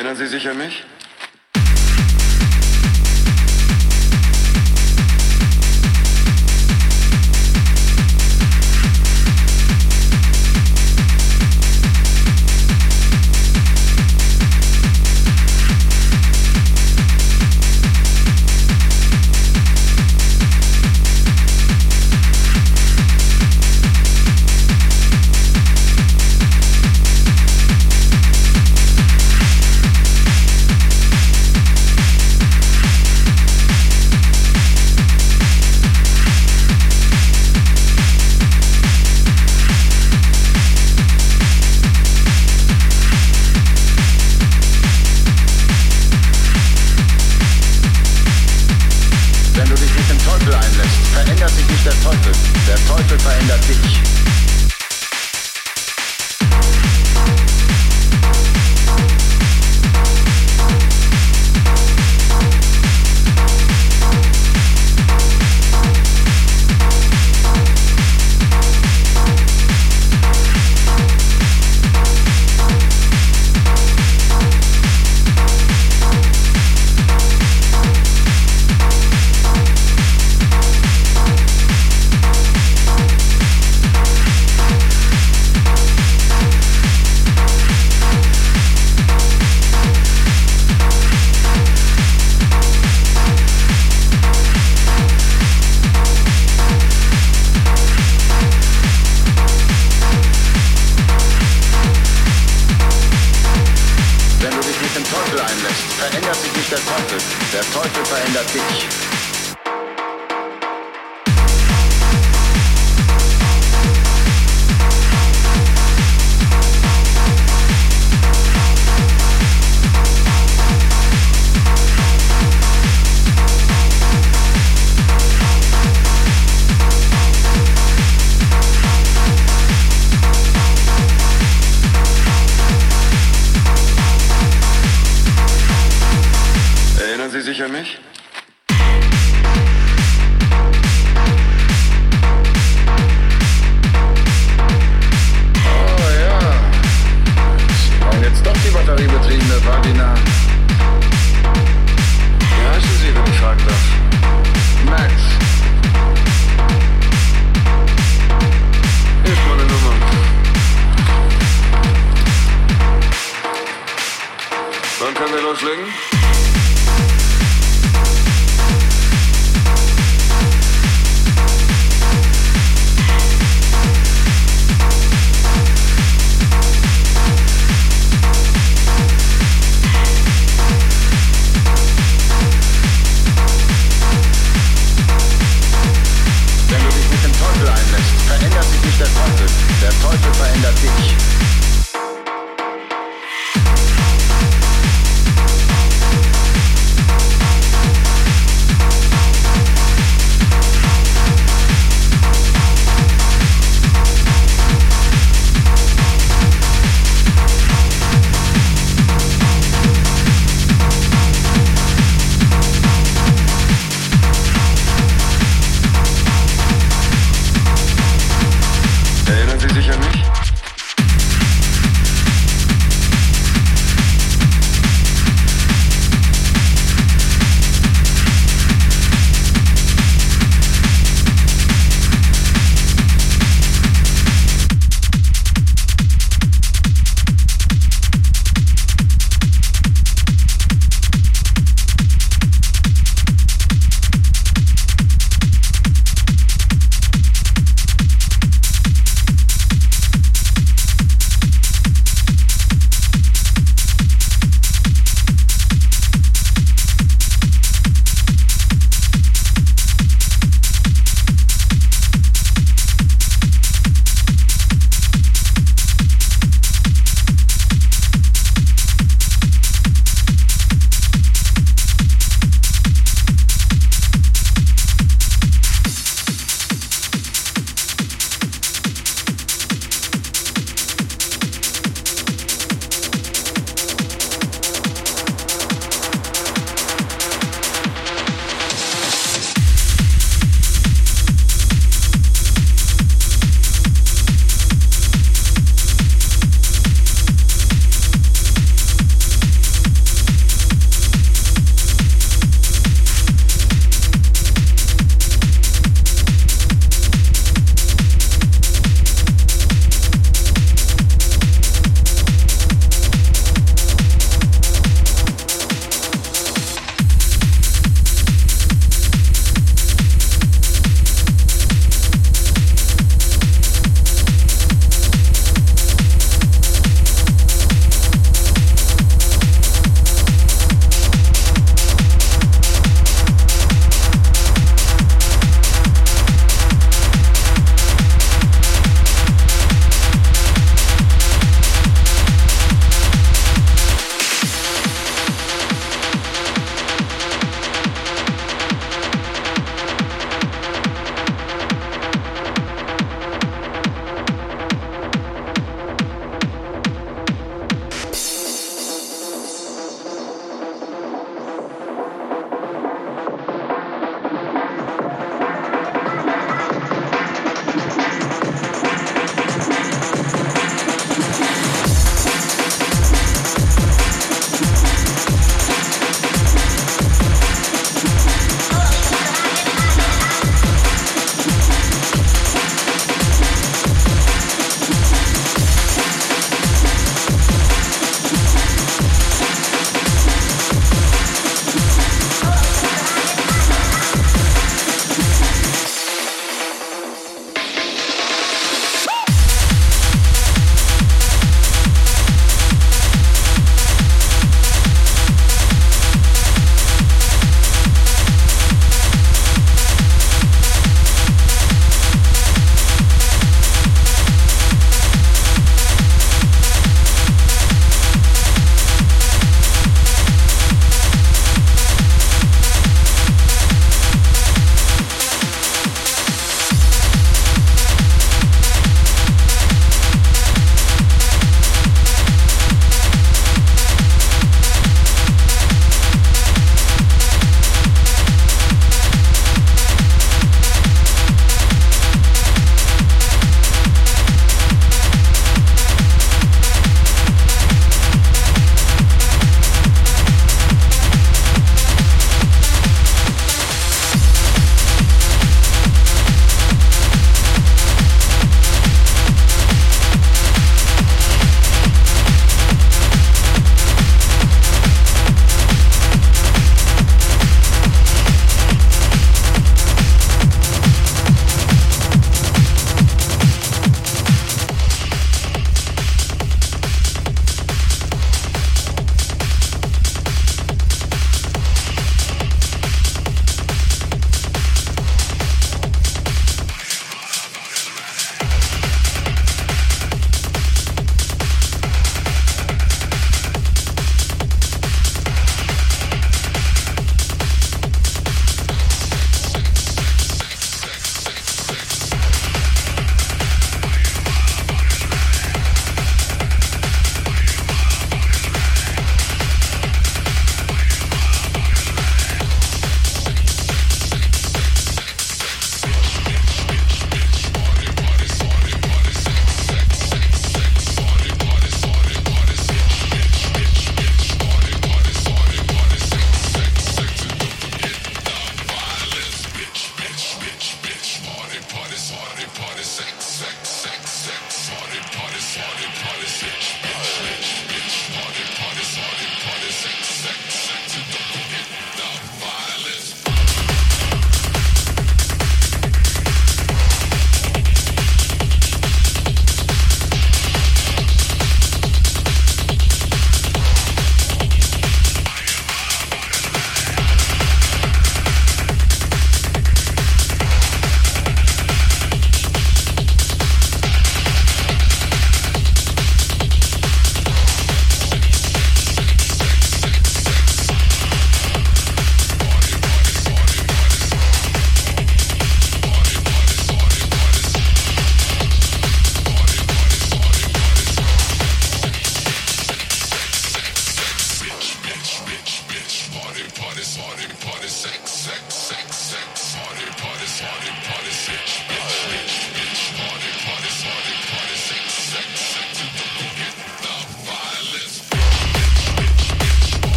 [0.00, 0.82] Erinnern Sie sich an mich?